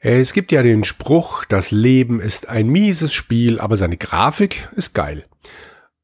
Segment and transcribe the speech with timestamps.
[0.00, 4.94] Es gibt ja den Spruch, das Leben ist ein mieses Spiel, aber seine Grafik ist
[4.94, 5.24] geil.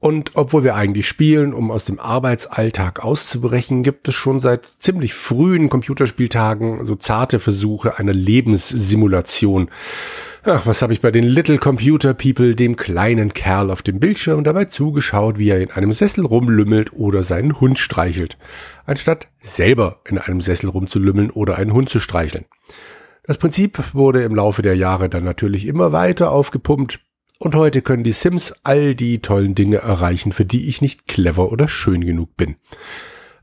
[0.00, 5.14] Und obwohl wir eigentlich spielen, um aus dem Arbeitsalltag auszubrechen, gibt es schon seit ziemlich
[5.14, 9.70] frühen Computerspieltagen so zarte Versuche einer Lebenssimulation.
[10.42, 14.42] Ach, was habe ich bei den Little Computer People dem kleinen Kerl auf dem Bildschirm
[14.42, 18.38] dabei zugeschaut, wie er in einem Sessel rumlümmelt oder seinen Hund streichelt,
[18.86, 22.44] anstatt selber in einem Sessel rumzulümmeln oder einen Hund zu streicheln.
[23.26, 27.00] Das Prinzip wurde im Laufe der Jahre dann natürlich immer weiter aufgepumpt
[27.38, 31.50] und heute können die Sims all die tollen Dinge erreichen, für die ich nicht clever
[31.50, 32.56] oder schön genug bin.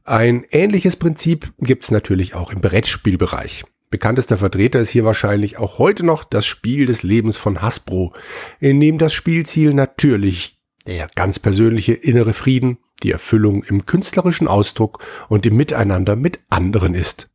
[0.03, 3.63] Ein ähnliches Prinzip gibt's natürlich auch im Brettspielbereich.
[3.89, 8.13] Bekanntester Vertreter ist hier wahrscheinlich auch heute noch das Spiel des Lebens von Hasbro,
[8.59, 15.03] in dem das Spielziel natürlich der ganz persönliche innere Frieden, die Erfüllung im künstlerischen Ausdruck
[15.27, 17.29] und im Miteinander mit anderen ist.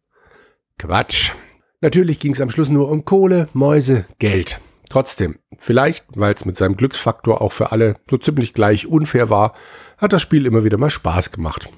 [0.78, 1.32] Quatsch.
[1.80, 4.60] Natürlich ging es am Schluss nur um Kohle, Mäuse, Geld.
[4.88, 9.52] Trotzdem, vielleicht, weil es mit seinem Glücksfaktor auch für alle so ziemlich gleich unfair war,
[9.98, 11.68] hat das Spiel immer wieder mal Spaß gemacht.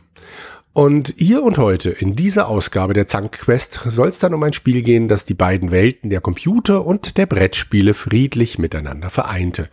[0.73, 4.53] Und hier und heute, in dieser Ausgabe der Zank Quest, soll es dann um ein
[4.53, 9.69] Spiel gehen, das die beiden Welten der Computer und der Brettspiele friedlich miteinander vereinte.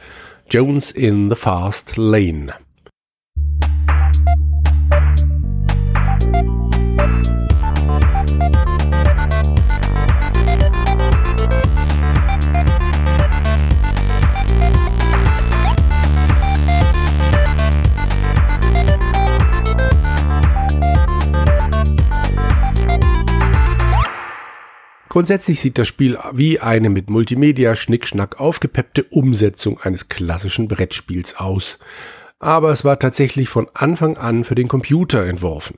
[0.49, 2.53] Jones in the Fast Lane.
[25.15, 31.79] Grundsätzlich sieht das Spiel wie eine mit Multimedia-Schnickschnack aufgepeppte Umsetzung eines klassischen Brettspiels aus.
[32.37, 35.77] Aber es war tatsächlich von Anfang an für den Computer entworfen.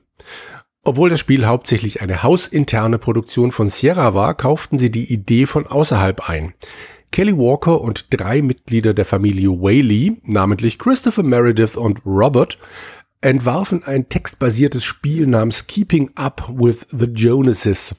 [0.82, 5.68] Obwohl das Spiel hauptsächlich eine hausinterne Produktion von Sierra war, kauften sie die Idee von
[5.68, 6.54] außerhalb ein.
[7.12, 12.58] Kelly Walker und drei Mitglieder der Familie Whaley, namentlich Christopher Meredith und Robert,
[13.20, 17.94] entwarfen ein textbasiertes Spiel namens Keeping Up with the Jonases.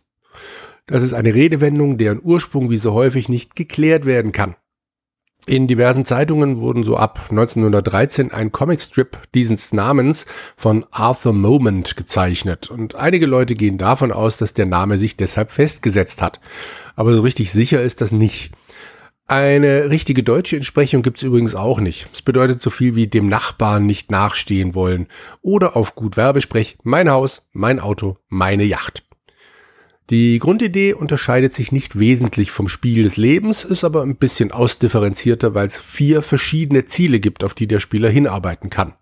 [0.90, 4.56] Das ist eine Redewendung, deren Ursprung wie so häufig nicht geklärt werden kann.
[5.46, 10.26] In diversen Zeitungen wurden so ab 1913 ein Comicstrip dieses Namens
[10.58, 15.52] von Arthur Moment gezeichnet und einige Leute gehen davon aus, dass der Name sich deshalb
[15.52, 16.40] festgesetzt hat.
[16.96, 18.52] Aber so richtig sicher ist das nicht.
[19.28, 22.10] Eine richtige deutsche Entsprechung gibt's übrigens auch nicht.
[22.14, 25.08] Es bedeutet so viel wie dem Nachbarn nicht nachstehen wollen
[25.44, 29.04] oder auf gut Werbesprech mein Haus, mein Auto, meine Yacht.
[30.10, 35.54] Die Grundidee unterscheidet sich nicht wesentlich vom Spiel des Lebens, ist aber ein bisschen ausdifferenzierter,
[35.54, 38.96] weil es vier verschiedene Ziele gibt, auf die der Spieler hinarbeiten kann.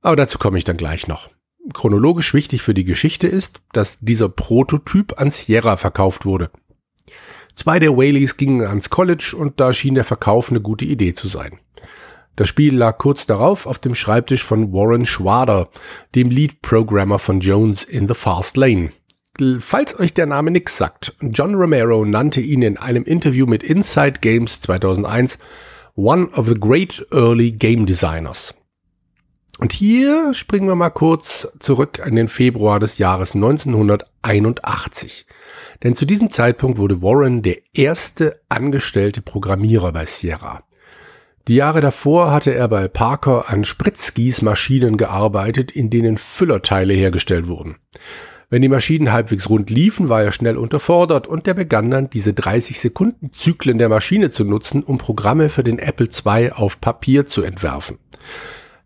[0.00, 1.28] Aber dazu komme ich dann gleich noch.
[1.74, 6.50] Chronologisch wichtig für die Geschichte ist, dass dieser Prototyp an Sierra verkauft wurde.
[7.54, 11.28] Zwei der Whaleys gingen ans College und da schien der Verkauf eine gute Idee zu
[11.28, 11.58] sein.
[12.34, 15.68] Das Spiel lag kurz darauf auf dem Schreibtisch von Warren Schwader,
[16.14, 18.90] dem Lead-Programmer von Jones in the Fast Lane.
[19.60, 24.20] Falls euch der Name nix sagt, John Romero nannte ihn in einem Interview mit Inside
[24.20, 25.38] Games 2001
[25.94, 28.54] One of the Great Early Game Designers.
[29.58, 35.26] Und hier springen wir mal kurz zurück an den Februar des Jahres 1981.
[35.82, 40.62] Denn zu diesem Zeitpunkt wurde Warren der erste angestellte Programmierer bei Sierra.
[41.48, 47.76] Die Jahre davor hatte er bei Parker an Spritzgießmaschinen gearbeitet, in denen Füllerteile hergestellt wurden.
[48.52, 52.34] Wenn die Maschinen halbwegs rund liefen, war er schnell unterfordert und der begann dann diese
[52.34, 57.26] 30 Sekunden Zyklen der Maschine zu nutzen, um Programme für den Apple II auf Papier
[57.26, 57.96] zu entwerfen.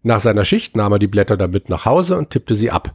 [0.04, 2.94] Nach seiner Schicht nahm er die Blätter damit nach Hause und tippte sie ab.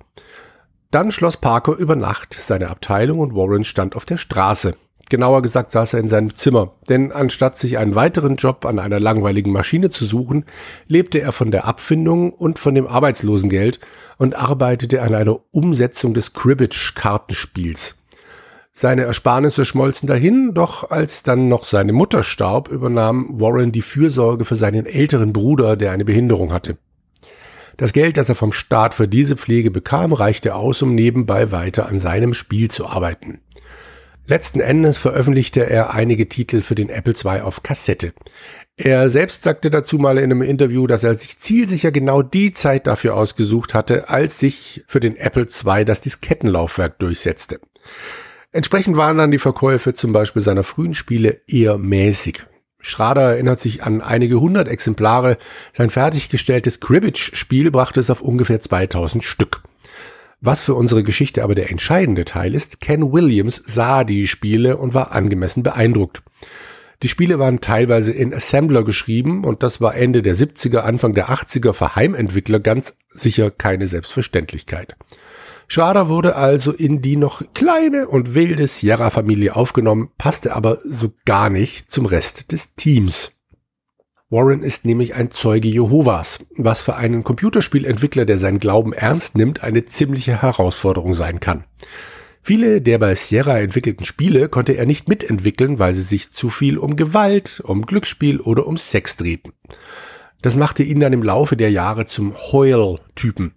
[0.91, 4.75] Dann schloss Parker über Nacht seine Abteilung und Warren stand auf der Straße.
[5.11, 8.97] Genauer gesagt saß er in seinem Zimmer, denn anstatt sich einen weiteren Job an einer
[8.97, 10.45] langweiligen Maschine zu suchen,
[10.87, 13.81] lebte er von der Abfindung und von dem Arbeitslosengeld
[14.17, 17.97] und arbeitete an einer Umsetzung des Cribbage-Kartenspiels.
[18.71, 24.45] Seine Ersparnisse schmolzen dahin, doch als dann noch seine Mutter starb, übernahm Warren die Fürsorge
[24.45, 26.77] für seinen älteren Bruder, der eine Behinderung hatte.
[27.75, 31.89] Das Geld, das er vom Staat für diese Pflege bekam, reichte aus, um nebenbei weiter
[31.89, 33.41] an seinem Spiel zu arbeiten.
[34.31, 38.13] Letzten Endes veröffentlichte er einige Titel für den Apple II auf Kassette.
[38.77, 42.87] Er selbst sagte dazu mal in einem Interview, dass er sich zielsicher genau die Zeit
[42.87, 47.59] dafür ausgesucht hatte, als sich für den Apple II das Diskettenlaufwerk durchsetzte.
[48.53, 52.45] Entsprechend waren dann die Verkäufe zum Beispiel seiner frühen Spiele eher mäßig.
[52.79, 55.39] Schrader erinnert sich an einige hundert Exemplare.
[55.73, 59.61] Sein fertiggestelltes Cribbage-Spiel brachte es auf ungefähr 2000 Stück.
[60.43, 64.95] Was für unsere Geschichte aber der entscheidende Teil ist, Ken Williams sah die Spiele und
[64.95, 66.23] war angemessen beeindruckt.
[67.03, 71.29] Die Spiele waren teilweise in Assembler geschrieben und das war Ende der 70er, Anfang der
[71.29, 74.95] 80er für Heimentwickler ganz sicher keine Selbstverständlichkeit.
[75.67, 81.49] Schrader wurde also in die noch kleine und wilde Sierra-Familie aufgenommen, passte aber so gar
[81.49, 83.31] nicht zum Rest des Teams.
[84.31, 89.61] Warren ist nämlich ein Zeuge Jehovas, was für einen Computerspielentwickler, der seinen Glauben ernst nimmt,
[89.61, 91.65] eine ziemliche Herausforderung sein kann.
[92.41, 96.77] Viele der bei Sierra entwickelten Spiele konnte er nicht mitentwickeln, weil sie sich zu viel
[96.77, 99.51] um Gewalt, um Glücksspiel oder um Sex drehten.
[100.41, 103.53] Das machte ihn dann im Laufe der Jahre zum Hoyle-Typen.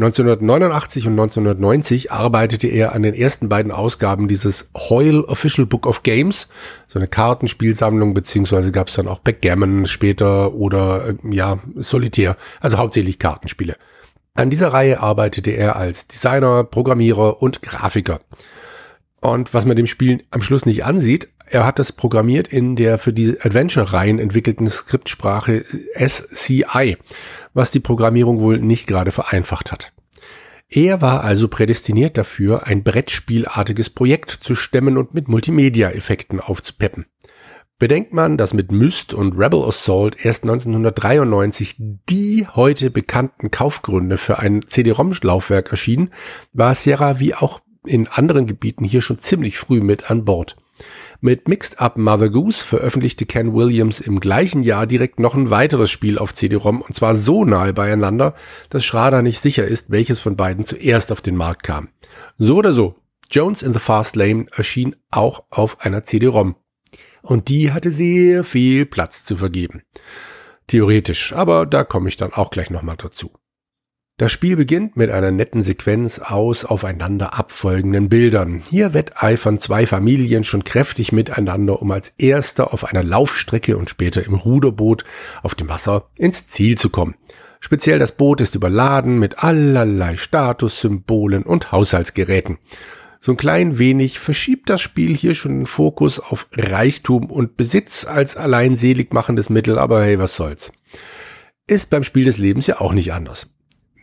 [0.00, 6.02] 1989 und 1990 arbeitete er an den ersten beiden Ausgaben dieses Hoyle Official Book of
[6.02, 6.48] Games,
[6.88, 12.78] so eine Kartenspielsammlung, beziehungsweise gab es dann auch Backgammon später oder äh, ja, Solitär, also
[12.78, 13.76] hauptsächlich Kartenspiele.
[14.34, 18.20] An dieser Reihe arbeitete er als Designer, Programmierer und Grafiker.
[19.20, 22.96] Und was man dem Spiel am Schluss nicht ansieht, er hat das programmiert in der
[22.98, 25.64] für die Adventure-Reihen entwickelten Skriptsprache
[25.98, 26.96] SCI,
[27.54, 29.92] was die Programmierung wohl nicht gerade vereinfacht hat.
[30.68, 37.06] Er war also prädestiniert dafür, ein Brettspielartiges Projekt zu stemmen und mit Multimedia-Effekten aufzupeppen.
[37.80, 41.76] Bedenkt man, dass mit Myst und Rebel Assault erst 1993
[42.08, 46.10] die heute bekannten Kaufgründe für ein CD-ROM-Laufwerk erschienen,
[46.52, 50.56] war Sierra wie auch in anderen Gebieten hier schon ziemlich früh mit an Bord.
[51.20, 55.90] Mit Mixed Up Mother Goose veröffentlichte Ken Williams im gleichen Jahr direkt noch ein weiteres
[55.90, 58.34] Spiel auf CD-ROM und zwar so nahe beieinander,
[58.70, 61.88] dass Schrader nicht sicher ist, welches von beiden zuerst auf den Markt kam.
[62.38, 62.96] So oder so,
[63.30, 66.56] Jones in the Fast Lane erschien auch auf einer CD-ROM.
[67.22, 69.82] Und die hatte sehr viel Platz zu vergeben.
[70.66, 73.32] Theoretisch, aber da komme ich dann auch gleich nochmal dazu.
[74.20, 78.62] Das Spiel beginnt mit einer netten Sequenz aus aufeinander abfolgenden Bildern.
[78.68, 84.22] Hier wetteifern zwei Familien schon kräftig miteinander, um als erster auf einer Laufstrecke und später
[84.22, 85.04] im Ruderboot
[85.42, 87.14] auf dem Wasser ins Ziel zu kommen.
[87.60, 92.58] Speziell das Boot ist überladen mit allerlei Statussymbolen und Haushaltsgeräten.
[93.20, 98.04] So ein klein wenig verschiebt das Spiel hier schon den Fokus auf Reichtum und Besitz
[98.04, 100.72] als allein selig machendes Mittel, aber hey, was soll's.
[101.66, 103.46] Ist beim Spiel des Lebens ja auch nicht anders.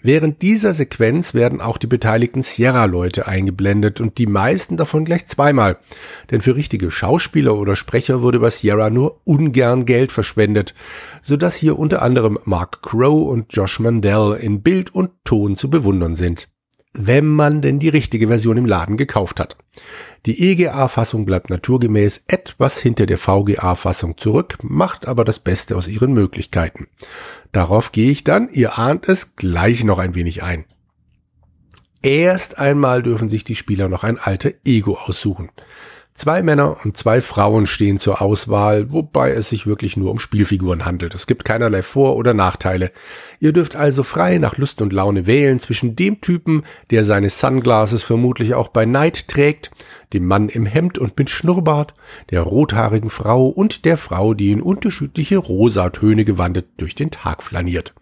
[0.04, 5.78] Während dieser Sequenz werden auch die beteiligten Sierra-Leute eingeblendet und die meisten davon gleich zweimal.
[6.32, 10.76] Denn für richtige Schauspieler oder Sprecher wurde bei Sierra nur ungern Geld verschwendet,
[11.22, 16.16] sodass hier unter anderem Mark Crow und Josh Mandel in Bild und Ton zu bewundern
[16.16, 16.48] sind
[16.98, 19.56] wenn man denn die richtige Version im Laden gekauft hat.
[20.26, 26.14] Die EGA-Fassung bleibt naturgemäß etwas hinter der VGA-Fassung zurück, macht aber das Beste aus ihren
[26.14, 26.88] Möglichkeiten.
[27.52, 30.66] Darauf gehe ich dann, ihr ahnt es, gleich noch ein wenig ein.
[32.02, 35.50] Erst einmal dürfen sich die Spieler noch ein alter Ego aussuchen.
[36.18, 40.84] Zwei Männer und zwei Frauen stehen zur Auswahl, wobei es sich wirklich nur um Spielfiguren
[40.84, 41.14] handelt.
[41.14, 42.92] Es gibt keinerlei Vor- oder Nachteile.
[43.40, 48.02] Ihr dürft also frei nach Lust und Laune wählen zwischen dem Typen, der seine Sunglasses
[48.02, 49.70] vermutlich auch bei Night trägt,
[50.12, 51.94] dem Mann im Hemd und mit Schnurrbart,
[52.32, 57.94] der rothaarigen Frau und der Frau, die in unterschiedliche Rosatöne gewandet durch den Tag flaniert.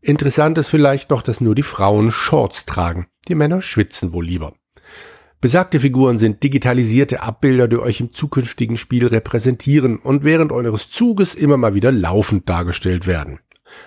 [0.00, 3.08] Interessant ist vielleicht noch, dass nur die Frauen Shorts tragen.
[3.28, 4.54] Die Männer schwitzen wohl lieber.
[5.40, 11.34] Besagte Figuren sind digitalisierte Abbilder, die euch im zukünftigen Spiel repräsentieren und während eures Zuges
[11.34, 13.40] immer mal wieder laufend dargestellt werden.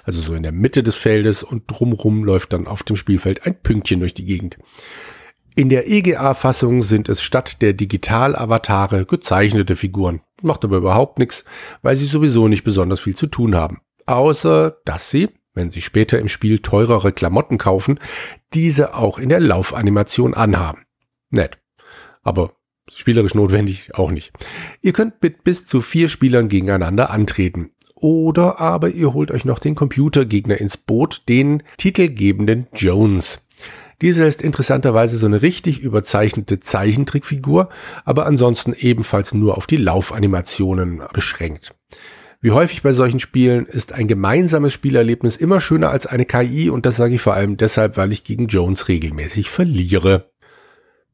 [0.04, 3.60] Also so in der Mitte des Feldes und drumrum läuft dann auf dem Spielfeld ein
[3.60, 4.58] Pünktchen durch die Gegend.
[5.56, 10.22] In der EGA-Fassung sind es statt der Digital-Avatare gezeichnete Figuren.
[10.42, 11.44] Macht aber überhaupt nichts,
[11.82, 13.82] weil sie sowieso nicht besonders viel zu tun haben.
[14.06, 18.00] Außer, dass sie, wenn sie später im Spiel teurere Klamotten kaufen,
[18.54, 20.84] diese auch in der Laufanimation anhaben.
[21.30, 21.58] Nett.
[22.24, 22.54] Aber
[22.92, 24.32] spielerisch notwendig auch nicht.
[24.82, 27.72] Ihr könnt mit bis zu vier Spielern gegeneinander antreten.
[27.96, 33.46] Oder aber ihr holt euch noch den Computergegner ins Boot, den titelgebenden Jones.
[34.02, 37.68] Dieser ist interessanterweise so eine richtig überzeichnete Zeichentrickfigur,
[38.06, 41.76] aber ansonsten ebenfalls nur auf die Laufanimationen beschränkt.
[42.40, 46.86] Wie häufig bei solchen Spielen ist ein gemeinsames Spielerlebnis immer schöner als eine KI und
[46.86, 50.29] das sage ich vor allem deshalb, weil ich gegen Jones regelmäßig verliere.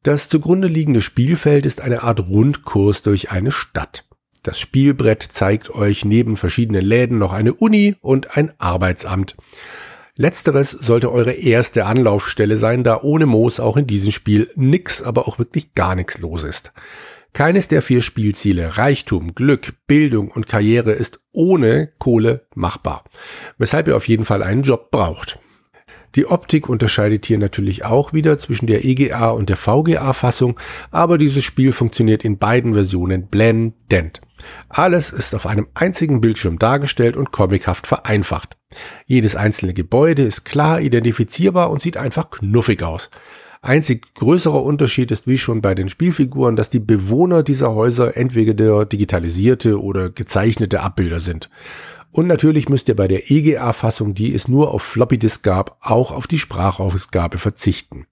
[0.06, 4.06] Das zugrunde liegende Spielfeld ist eine Art Rundkurs durch eine Stadt.
[4.44, 9.36] Das Spielbrett zeigt euch neben verschiedenen Läden noch eine Uni und ein Arbeitsamt.
[10.16, 15.28] Letzteres sollte eure erste Anlaufstelle sein, da ohne Moos auch in diesem Spiel nix, aber
[15.28, 16.72] auch wirklich gar nichts los ist.
[17.34, 23.06] Keines der vier Spielziele Reichtum, Glück, Bildung und Karriere ist ohne Kohle machbar,
[23.58, 25.40] weshalb ihr auf jeden Fall einen Job braucht.
[26.16, 30.58] Die Optik unterscheidet hier natürlich auch wieder zwischen der EGA und der VGA-Fassung,
[30.90, 34.22] aber dieses Spiel funktioniert in beiden Versionen blendend.
[34.70, 38.56] Alles ist auf einem einzigen Bildschirm dargestellt und comichaft vereinfacht.
[39.06, 43.10] Jedes einzelne Gebäude ist klar identifizierbar und sieht einfach knuffig aus.
[43.62, 48.86] Einzig größerer Unterschied ist wie schon bei den Spielfiguren, dass die Bewohner dieser Häuser entweder
[48.86, 51.50] digitalisierte oder gezeichnete Abbilder sind.
[52.12, 56.12] Und natürlich müsst ihr bei der EGA-Fassung, die es nur auf Floppy Disk gab, auch
[56.12, 58.08] auf die Sprachausgabe verzichten.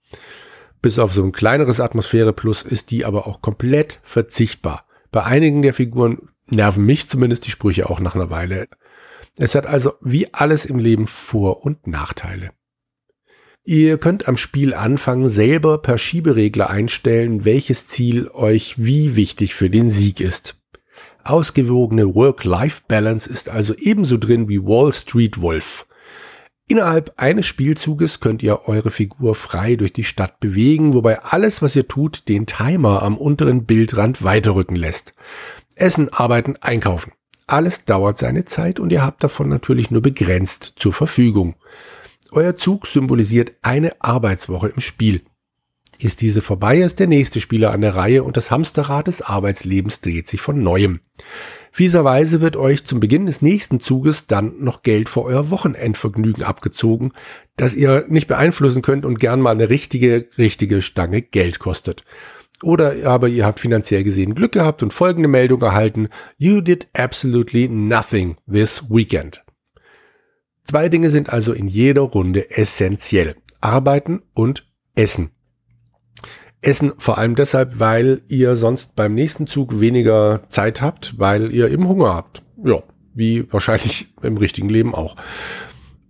[0.82, 4.86] Bis auf so ein kleineres Atmosphäre Plus ist die aber auch komplett verzichtbar.
[5.12, 8.68] Bei einigen der Figuren nerven mich zumindest die Sprüche auch nach einer Weile.
[9.38, 12.52] Es hat also wie alles im Leben Vor- und Nachteile.
[13.64, 19.90] Ihr könnt am Spielanfang selber per Schieberegler einstellen, welches Ziel euch wie wichtig für den
[19.90, 20.58] Sieg ist.
[21.24, 25.86] Ausgewogene Work-Life-Balance ist also ebenso drin wie Wall Street Wolf.
[26.68, 31.76] Innerhalb eines Spielzuges könnt ihr eure Figur frei durch die Stadt bewegen, wobei alles, was
[31.76, 35.14] ihr tut, den Timer am unteren Bildrand weiterrücken lässt.
[35.76, 37.14] Essen, arbeiten, einkaufen.
[37.48, 41.56] Alles dauert seine Zeit und ihr habt davon natürlich nur begrenzt zur Verfügung.
[42.32, 45.22] Euer Zug symbolisiert eine Arbeitswoche im Spiel.
[46.00, 50.02] Ist diese vorbei, ist der nächste Spieler an der Reihe und das Hamsterrad des Arbeitslebens
[50.02, 51.00] dreht sich von neuem.
[51.72, 57.14] Fieserweise wird euch zum Beginn des nächsten Zuges dann noch Geld für euer Wochenendvergnügen abgezogen,
[57.58, 62.04] das ihr nicht beeinflussen könnt und gern mal eine richtige, richtige Stange Geld kostet.
[62.62, 66.10] Oder aber ihr habt finanziell gesehen Glück gehabt und folgende Meldung erhalten.
[66.38, 69.44] You did absolutely nothing this weekend.
[70.64, 73.36] Zwei Dinge sind also in jeder Runde essentiell.
[73.60, 75.32] Arbeiten und Essen.
[76.64, 81.70] Essen vor allem deshalb, weil ihr sonst beim nächsten Zug weniger Zeit habt, weil ihr
[81.70, 82.42] eben Hunger habt.
[82.64, 82.82] Ja,
[83.14, 85.16] wie wahrscheinlich im richtigen Leben auch.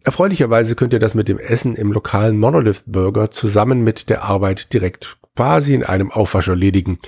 [0.04, 4.74] Erfreulicherweise könnt ihr das mit dem Essen im lokalen Monolith Burger zusammen mit der Arbeit
[4.74, 7.00] direkt quasi in einem Aufwasch erledigen.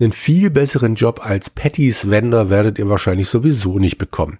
[0.00, 4.38] Einen viel besseren Job als Patties Vendor werdet ihr wahrscheinlich sowieso nicht bekommen.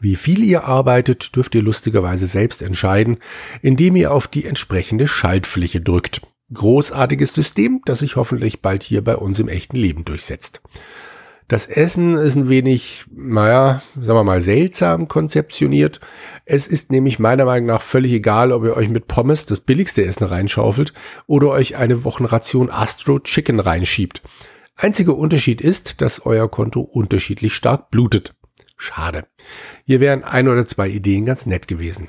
[0.00, 3.18] Wie viel ihr arbeitet, dürft ihr lustigerweise selbst entscheiden,
[3.60, 6.22] indem ihr auf die entsprechende Schaltfläche drückt.
[6.52, 10.60] Großartiges System, das sich hoffentlich bald hier bei uns im echten Leben durchsetzt.
[11.50, 15.98] Das Essen ist ein wenig, naja, sagen wir mal, seltsam konzeptioniert.
[16.44, 20.04] Es ist nämlich meiner Meinung nach völlig egal, ob ihr euch mit Pommes das billigste
[20.04, 20.92] Essen reinschaufelt
[21.26, 24.22] oder euch eine Wochenration Astro Chicken reinschiebt.
[24.76, 28.32] Einziger Unterschied ist, dass euer Konto unterschiedlich stark blutet.
[28.76, 29.26] Schade.
[29.84, 32.08] Hier wären ein oder zwei Ideen ganz nett gewesen.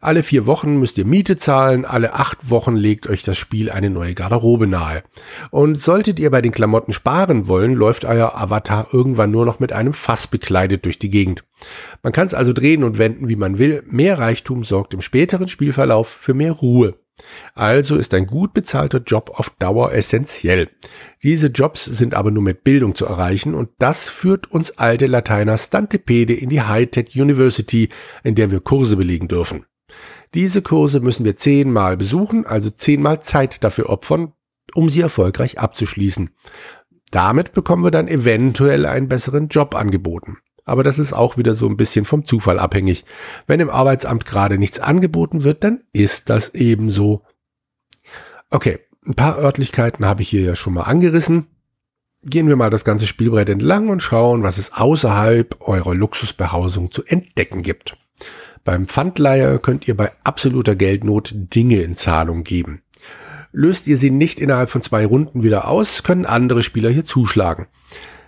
[0.00, 3.90] Alle vier Wochen müsst ihr Miete zahlen, alle acht Wochen legt euch das Spiel eine
[3.90, 5.02] neue Garderobe nahe.
[5.50, 9.72] Und solltet ihr bei den Klamotten sparen wollen, läuft euer Avatar irgendwann nur noch mit
[9.72, 11.44] einem Fass bekleidet durch die Gegend.
[12.02, 13.82] Man kann es also drehen und wenden, wie man will.
[13.86, 16.94] Mehr Reichtum sorgt im späteren Spielverlauf für mehr Ruhe.
[17.54, 20.68] Also ist ein gut bezahlter Job auf Dauer essentiell.
[21.22, 25.56] Diese Jobs sind aber nur mit Bildung zu erreichen und das führt uns alte Lateiner
[25.56, 27.88] Stantepede in die Hightech University,
[28.24, 29.66] in der wir Kurse belegen dürfen.
[30.34, 34.32] Diese Kurse müssen wir zehnmal besuchen, also zehnmal Zeit dafür opfern,
[34.74, 36.30] um sie erfolgreich abzuschließen.
[37.12, 40.38] Damit bekommen wir dann eventuell einen besseren Job angeboten.
[40.64, 43.04] Aber das ist auch wieder so ein bisschen vom Zufall abhängig.
[43.46, 47.22] Wenn im Arbeitsamt gerade nichts angeboten wird, dann ist das ebenso.
[48.50, 51.48] Okay, ein paar Örtlichkeiten habe ich hier ja schon mal angerissen.
[52.22, 57.04] Gehen wir mal das ganze Spielbrett entlang und schauen, was es außerhalb eurer Luxusbehausung zu
[57.04, 57.98] entdecken gibt.
[58.64, 62.80] Beim Pfandleiher könnt ihr bei absoluter Geldnot Dinge in Zahlung geben.
[63.52, 67.66] Löst ihr sie nicht innerhalb von zwei Runden wieder aus, können andere Spieler hier zuschlagen.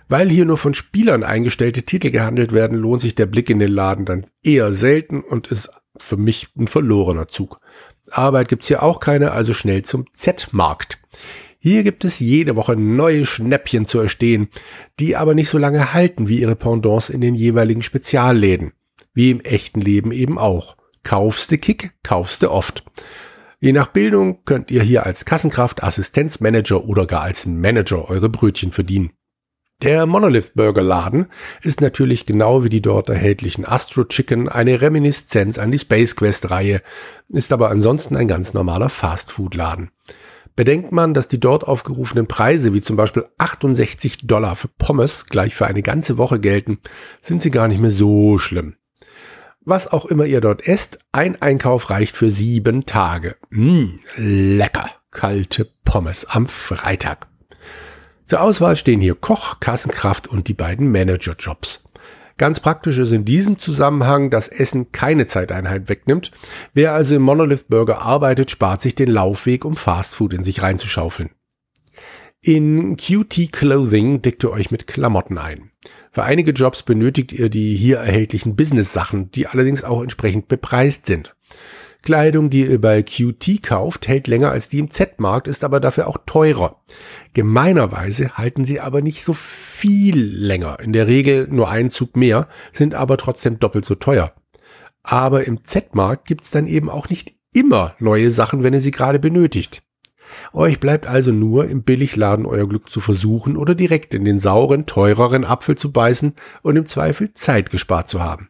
[0.07, 3.71] Weil hier nur von Spielern eingestellte Titel gehandelt werden, lohnt sich der Blick in den
[3.71, 7.59] Laden dann eher selten und ist für mich ein verlorener Zug.
[8.11, 10.99] Arbeit gibt's hier auch keine, also schnell zum Z-Markt.
[11.59, 14.47] Hier gibt es jede Woche neue Schnäppchen zu erstehen,
[14.99, 18.71] die aber nicht so lange halten wie ihre Pendants in den jeweiligen Spezialläden
[19.17, 20.77] wie im echten Leben eben auch.
[21.01, 22.83] Kaufste Kick, kaufste oft.
[23.59, 28.71] Je nach Bildung könnt ihr hier als Kassenkraft, Assistenzmanager oder gar als Manager eure Brötchen
[28.71, 29.16] verdienen.
[29.83, 31.27] Der Monolith Burger Laden
[31.61, 36.49] ist natürlich genau wie die dort erhältlichen Astro Chicken eine Reminiszenz an die Space Quest
[36.49, 36.81] Reihe,
[37.27, 39.91] ist aber ansonsten ein ganz normaler Fastfood Laden.
[40.55, 45.53] Bedenkt man, dass die dort aufgerufenen Preise wie zum Beispiel 68 Dollar für Pommes gleich
[45.53, 46.79] für eine ganze Woche gelten,
[47.21, 48.77] sind sie gar nicht mehr so schlimm.
[49.61, 53.35] Was auch immer ihr dort esst, ein Einkauf reicht für sieben Tage.
[53.51, 54.89] Mmh, lecker.
[55.11, 57.26] Kalte Pommes am Freitag.
[58.27, 61.85] Zur Auswahl stehen hier Koch, Kassenkraft und die beiden Managerjobs.
[62.37, 66.31] Ganz praktisch ist in diesem Zusammenhang, dass Essen keine Zeiteinheit wegnimmt.
[66.73, 71.29] Wer also im Monolith Burger arbeitet, spart sich den Laufweg, um Fastfood in sich reinzuschaufeln.
[72.41, 75.71] In QT Clothing deckt ihr euch mit Klamotten ein.
[76.11, 81.33] Für einige Jobs benötigt ihr die hier erhältlichen Business-Sachen, die allerdings auch entsprechend bepreist sind.
[82.07, 86.07] Kleidung, die ihr bei QT kauft, hält länger als die im Z-Markt, ist aber dafür
[86.07, 86.81] auch teurer.
[87.33, 92.47] Gemeinerweise halten sie aber nicht so viel länger, in der Regel nur einen Zug mehr,
[92.71, 94.31] sind aber trotzdem doppelt so teuer.
[95.03, 99.19] Aber im Z-Markt gibt's dann eben auch nicht immer neue Sachen, wenn ihr sie gerade
[99.19, 99.83] benötigt.
[100.53, 104.85] Euch bleibt also nur im Billigladen euer Glück zu versuchen oder direkt in den sauren,
[104.85, 108.47] teureren Apfel zu beißen und im Zweifel Zeit gespart zu haben.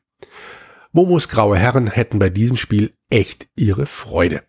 [0.91, 4.43] Momos graue Herren hätten bei diesem Spiel echt ihre Freude.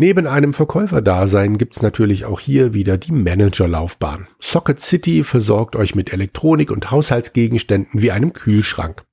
[0.00, 4.28] Neben einem Verkäuferdasein gibt's natürlich auch hier wieder die Managerlaufbahn.
[4.38, 9.04] Socket City versorgt euch mit Elektronik und Haushaltsgegenständen wie einem Kühlschrank.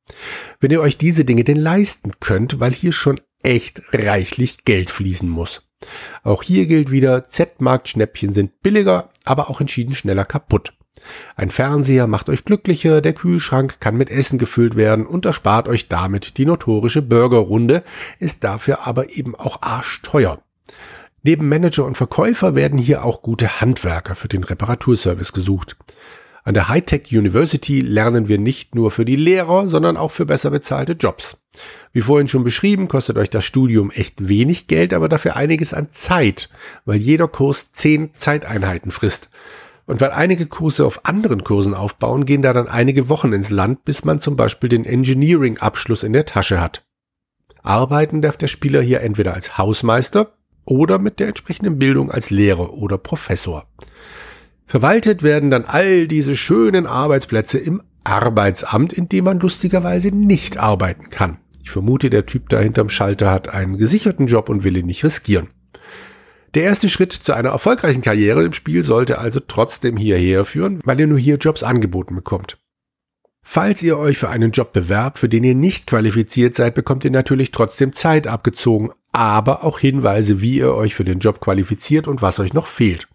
[0.59, 5.27] Wenn ihr euch diese Dinge denn leisten könnt, weil hier schon echt reichlich Geld fließen
[5.27, 5.63] muss.
[6.23, 10.73] Auch hier gilt wieder, Z-Markt-Schnäppchen sind billiger, aber auch entschieden schneller kaputt.
[11.35, 15.87] Ein Fernseher macht euch glücklicher, der Kühlschrank kann mit Essen gefüllt werden und erspart euch
[15.87, 17.83] damit die notorische Burgerrunde,
[18.19, 20.39] ist dafür aber eben auch arschteuer.
[21.23, 25.75] Neben Manager und Verkäufer werden hier auch gute Handwerker für den Reparaturservice gesucht.
[26.47, 30.51] An der Hightech University lernen wir nicht nur für die Lehrer, sondern auch für besser
[30.51, 31.37] bezahlte Jobs.
[31.91, 35.87] Wie vorhin schon beschrieben, kostet euch das Studium echt wenig Geld, aber dafür einiges an
[35.89, 36.49] Zeit,
[36.85, 39.31] weil jeder Kurs zehn Zeiteinheiten frisst.
[39.87, 43.83] Und weil einige Kurse auf anderen Kursen aufbauen, gehen da dann einige Wochen ins Land,
[43.83, 46.85] bis man zum Beispiel den Engineering-Abschluss in der Tasche hat.
[47.63, 50.33] Arbeiten darf der Spieler hier entweder als Hausmeister,
[50.65, 53.67] oder mit der entsprechenden Bildung als Lehrer oder Professor.
[54.65, 61.09] Verwaltet werden dann all diese schönen Arbeitsplätze im Arbeitsamt, in dem man lustigerweise nicht arbeiten
[61.09, 61.37] kann.
[61.63, 65.03] Ich vermute, der Typ da hinterm Schalter hat einen gesicherten Job und will ihn nicht
[65.03, 65.49] riskieren.
[66.53, 70.99] Der erste Schritt zu einer erfolgreichen Karriere im Spiel sollte also trotzdem hierher führen, weil
[70.99, 72.57] ihr nur hier Jobs angeboten bekommt.
[73.47, 77.11] Falls ihr euch für einen Job bewerbt, für den ihr nicht qualifiziert seid, bekommt ihr
[77.11, 82.21] natürlich trotzdem Zeit abgezogen, aber auch Hinweise, wie ihr euch für den Job qualifiziert und
[82.21, 83.07] was euch noch fehlt.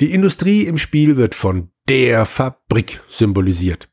[0.00, 3.90] Die Industrie im Spiel wird von der Fabrik symbolisiert.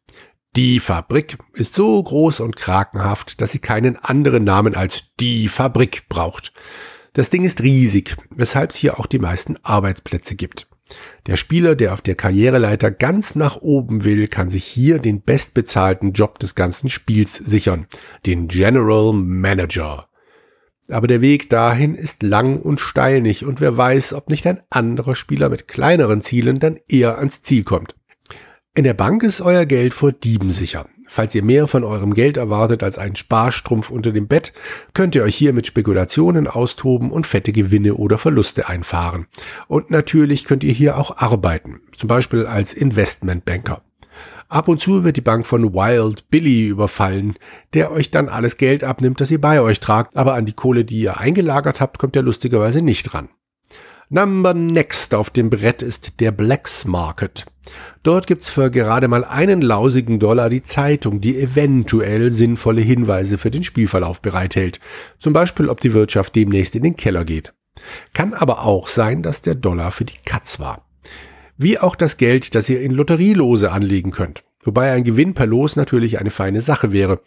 [0.55, 6.07] Die Fabrik ist so groß und krakenhaft, dass sie keinen anderen Namen als die Fabrik
[6.07, 6.53] braucht.
[7.11, 10.67] Das Ding ist riesig, weshalb es hier auch die meisten Arbeitsplätze gibt.
[11.25, 16.13] Der Spieler, der auf der Karriereleiter ganz nach oben will, kann sich hier den bestbezahlten
[16.13, 17.85] Job des ganzen Spiels sichern,
[18.25, 20.07] den General Manager.
[20.89, 25.15] Aber der Weg dahin ist lang und steinig und wer weiß, ob nicht ein anderer
[25.15, 27.95] Spieler mit kleineren Zielen dann eher ans Ziel kommt.
[28.73, 30.85] In der Bank ist euer Geld vor Dieben sicher.
[31.07, 34.53] Falls ihr mehr von eurem Geld erwartet als einen Sparstrumpf unter dem Bett,
[34.93, 39.25] könnt ihr euch hier mit Spekulationen austoben und fette Gewinne oder Verluste einfahren.
[39.67, 43.81] Und natürlich könnt ihr hier auch arbeiten, zum Beispiel als Investmentbanker.
[44.49, 47.35] Ab und zu wird die Bank von Wild Billy überfallen,
[47.73, 50.85] der euch dann alles Geld abnimmt, das ihr bei euch tragt, aber an die Kohle,
[50.85, 53.27] die ihr eingelagert habt, kommt er lustigerweise nicht ran.
[54.09, 57.45] Number next auf dem Brett ist der Blacks Market.
[58.03, 63.51] Dort gibt's für gerade mal einen lausigen Dollar die Zeitung, die eventuell sinnvolle Hinweise für
[63.51, 64.79] den Spielverlauf bereithält.
[65.19, 67.53] Zum Beispiel, ob die Wirtschaft demnächst in den Keller geht.
[68.13, 70.86] Kann aber auch sein, dass der Dollar für die Katz war
[71.57, 74.43] wie auch das Geld, das ihr in Lotterielose anlegen könnt.
[74.63, 77.21] Wobei ein Gewinn per Los natürlich eine feine Sache wäre.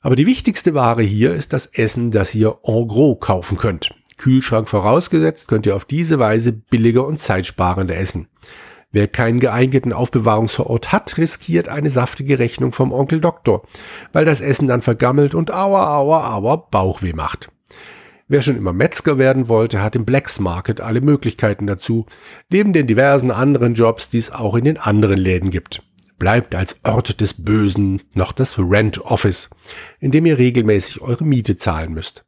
[0.00, 3.94] Aber die wichtigste Ware hier ist das Essen, das ihr en gros kaufen könnt.
[4.16, 8.28] Kühlschrank vorausgesetzt, könnt ihr auf diese Weise billiger und zeitsparender essen.
[8.90, 13.62] Wer keinen geeigneten Aufbewahrungsort hat, riskiert eine saftige Rechnung vom Onkel Doktor,
[14.12, 17.50] weil das Essen dann vergammelt und aua, aua, aua Bauchweh macht.
[18.30, 22.04] Wer schon immer Metzger werden wollte, hat im Blacks Market alle Möglichkeiten dazu,
[22.50, 25.82] neben den diversen anderen Jobs, die es auch in den anderen Läden gibt.
[26.18, 29.48] Bleibt als Ort des Bösen noch das Rent Office,
[29.98, 32.26] in dem ihr regelmäßig eure Miete zahlen müsst.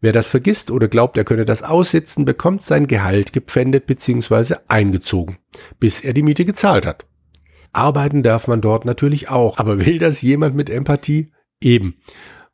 [0.00, 4.56] Wer das vergisst oder glaubt, er könne das aussitzen, bekommt sein Gehalt gepfändet bzw.
[4.68, 5.36] eingezogen,
[5.78, 7.04] bis er die Miete gezahlt hat.
[7.74, 11.30] Arbeiten darf man dort natürlich auch, aber will das jemand mit Empathie?
[11.60, 11.96] Eben.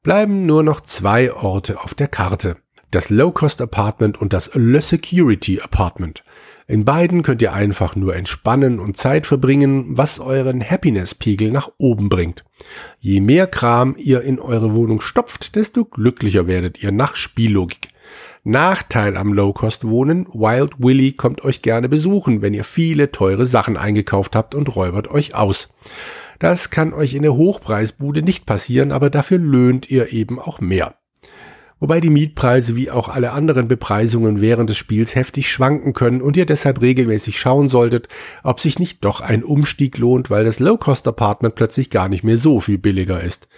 [0.03, 2.57] Bleiben nur noch zwei Orte auf der Karte
[2.91, 6.23] das Low-Cost Apartment und das Le Security Apartment.
[6.67, 12.09] In beiden könnt ihr einfach nur entspannen und Zeit verbringen, was euren Happiness-Pegel nach oben
[12.09, 12.45] bringt.
[12.99, 17.89] Je mehr Kram ihr in eure Wohnung stopft, desto glücklicher werdet ihr nach Spiellogik.
[18.45, 24.37] Nachteil am Low-Cost-Wohnen, Wild Willy kommt euch gerne besuchen, wenn ihr viele teure Sachen eingekauft
[24.37, 25.69] habt und räubert euch aus.
[26.39, 30.95] Das kann euch in der Hochpreisbude nicht passieren, aber dafür löhnt ihr eben auch mehr.
[31.81, 36.37] Wobei die Mietpreise wie auch alle anderen Bepreisungen während des Spiels heftig schwanken können und
[36.37, 38.09] ihr deshalb regelmäßig schauen solltet,
[38.43, 42.59] ob sich nicht doch ein Umstieg lohnt, weil das Low-Cost-Apartment plötzlich gar nicht mehr so
[42.59, 43.49] viel billiger ist.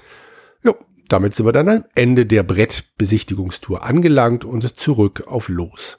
[0.63, 0.75] Jo,
[1.09, 5.99] damit sind wir dann am Ende der Brettbesichtigungstour angelangt und zurück auf Los.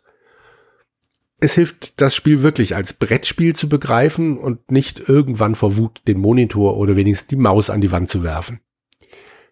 [1.44, 6.20] Es hilft, das Spiel wirklich als Brettspiel zu begreifen und nicht irgendwann vor Wut den
[6.20, 8.60] Monitor oder wenigstens die Maus an die Wand zu werfen.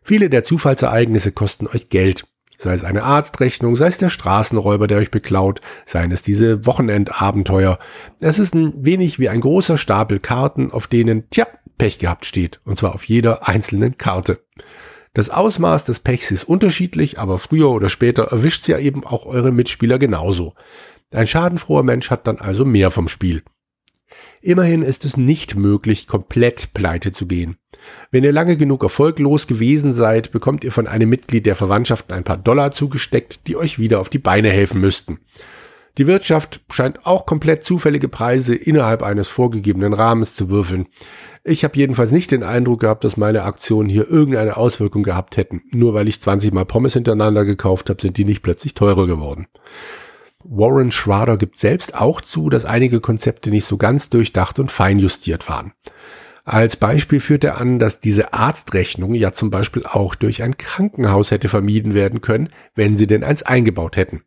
[0.04, 2.26] Viele der Zufallsereignisse kosten euch Geld.
[2.62, 7.80] Sei es eine Arztrechnung, sei es der Straßenräuber, der euch beklaut, seien es diese Wochenendabenteuer.
[8.20, 12.60] Es ist ein wenig wie ein großer Stapel Karten, auf denen, tja, Pech gehabt steht.
[12.66, 14.42] Und zwar auf jeder einzelnen Karte.
[15.14, 19.54] Das Ausmaß des Pechs ist unterschiedlich, aber früher oder später erwischt ja eben auch eure
[19.54, 20.54] Mitspieler genauso.
[21.14, 23.42] Ein schadenfroher Mensch hat dann also mehr vom Spiel.
[24.42, 27.58] Immerhin ist es nicht möglich, komplett pleite zu gehen.
[28.12, 32.24] Wenn ihr lange genug erfolglos gewesen seid, bekommt ihr von einem Mitglied der Verwandtschaft ein
[32.24, 35.20] paar Dollar zugesteckt, die euch wieder auf die Beine helfen müssten.
[35.98, 40.88] Die Wirtschaft scheint auch komplett zufällige Preise innerhalb eines vorgegebenen Rahmens zu würfeln.
[41.44, 45.62] Ich habe jedenfalls nicht den Eindruck gehabt, dass meine Aktionen hier irgendeine Auswirkung gehabt hätten.
[45.72, 49.48] Nur weil ich 20 Mal Pommes hintereinander gekauft habe, sind die nicht plötzlich teurer geworden.
[50.44, 55.50] Warren Schrader gibt selbst auch zu, dass einige Konzepte nicht so ganz durchdacht und feinjustiert
[55.50, 55.74] waren.
[56.46, 61.30] Als Beispiel führt er an, dass diese Arztrechnung ja zum Beispiel auch durch ein Krankenhaus
[61.30, 64.24] hätte vermieden werden können, wenn sie denn eins eingebaut hätten.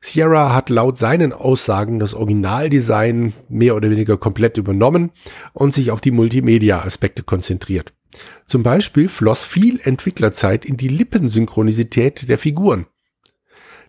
[0.00, 5.12] Sierra hat laut seinen Aussagen das Originaldesign mehr oder weniger komplett übernommen
[5.52, 7.92] und sich auf die Multimedia-Aspekte konzentriert.
[8.46, 12.86] Zum Beispiel floss viel Entwicklerzeit in die Lippensynchronisität der Figuren.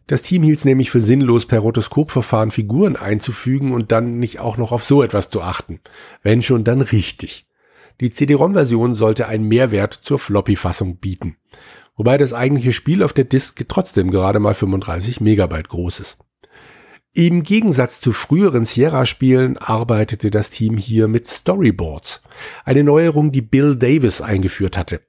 [0.07, 4.57] Das Team hielt es nämlich für sinnlos, per Rotoskopverfahren Figuren einzufügen und dann nicht auch
[4.57, 5.79] noch auf so etwas zu achten.
[6.21, 7.47] Wenn schon, dann richtig.
[8.01, 11.37] Die CD-ROM-Version sollte einen Mehrwert zur Floppy-Fassung bieten.
[11.95, 16.17] Wobei das eigentliche Spiel auf der Disk trotzdem gerade mal 35 Megabyte groß ist.
[17.15, 22.23] Im Gegensatz zu früheren Sierra-Spielen arbeitete das Team hier mit Storyboards.
[22.65, 24.99] Eine Neuerung, die Bill Davis eingeführt hatte.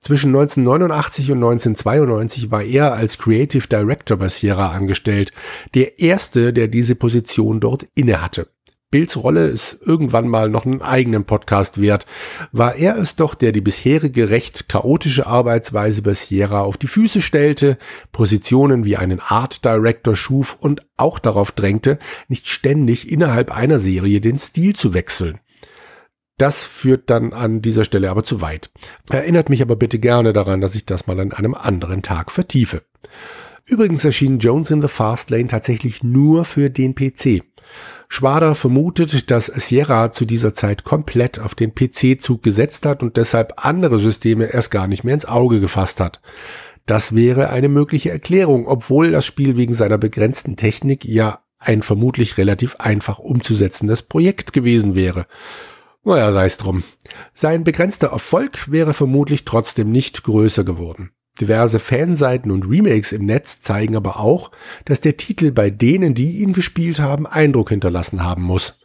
[0.00, 5.32] Zwischen 1989 und 1992 war er als Creative Director bei Sierra angestellt,
[5.74, 8.48] der erste, der diese Position dort innehatte.
[8.90, 12.06] Bills Rolle ist irgendwann mal noch einen eigenen Podcast wert,
[12.50, 17.20] war er es doch, der die bisherige recht chaotische Arbeitsweise bei Sierra auf die Füße
[17.20, 17.78] stellte,
[18.10, 24.20] Positionen wie einen Art Director schuf und auch darauf drängte, nicht ständig innerhalb einer Serie
[24.20, 25.38] den Stil zu wechseln.
[26.36, 28.72] Das führt dann an dieser Stelle aber zu weit.
[29.08, 32.82] Erinnert mich aber bitte gerne daran, dass ich das mal an einem anderen Tag vertiefe.
[33.66, 37.44] Übrigens erschien Jones in the Fast Lane tatsächlich nur für den PC.
[38.12, 43.64] Schwader vermutet, dass Sierra zu dieser Zeit komplett auf den PC-Zug gesetzt hat und deshalb
[43.64, 46.20] andere Systeme erst gar nicht mehr ins Auge gefasst hat.
[46.86, 52.36] Das wäre eine mögliche Erklärung, obwohl das Spiel wegen seiner begrenzten Technik ja ein vermutlich
[52.36, 55.26] relativ einfach umzusetzendes Projekt gewesen wäre.
[56.02, 56.82] Naja, sei es drum.
[57.32, 61.12] Sein begrenzter Erfolg wäre vermutlich trotzdem nicht größer geworden.
[61.40, 64.50] Diverse Fanseiten und Remakes im Netz zeigen aber auch,
[64.84, 68.79] dass der Titel bei denen, die ihn gespielt haben, Eindruck hinterlassen haben muss.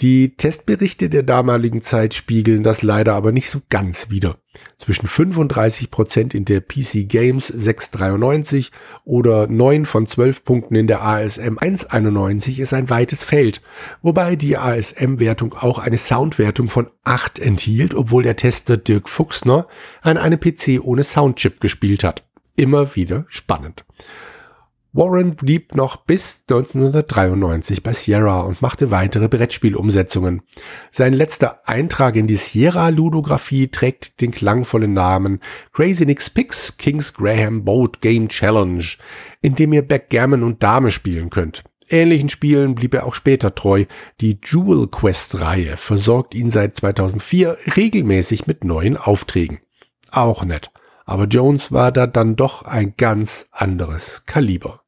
[0.00, 4.38] Die Testberichte der damaligen Zeit spiegeln das leider aber nicht so ganz wider.
[4.76, 8.72] Zwischen 35 Prozent in der PC Games 693
[9.04, 13.62] oder 9 von 12 Punkten in der ASM 191 ist ein weites Feld,
[14.02, 19.68] wobei die ASM-Wertung auch eine Soundwertung von 8 enthielt, obwohl der Tester Dirk Fuchsner
[20.00, 22.24] an einem PC ohne Soundchip gespielt hat.
[22.56, 23.84] Immer wieder spannend.
[24.94, 30.42] Warren blieb noch bis 1993 bei Sierra und machte weitere Brettspielumsetzungen.
[30.90, 35.40] Sein letzter Eintrag in die Sierra-Ludographie trägt den klangvollen Namen
[35.72, 38.84] Crazy Nix Pix Kings Graham Boat Game Challenge,
[39.40, 41.64] in dem ihr Backgammon und Dame spielen könnt.
[41.88, 43.86] Ähnlichen Spielen blieb er auch später treu.
[44.20, 49.60] Die Jewel Quest-Reihe versorgt ihn seit 2004 regelmäßig mit neuen Aufträgen.
[50.10, 50.70] Auch nett.
[51.06, 54.81] Aber Jones war da dann doch ein ganz anderes Kaliber.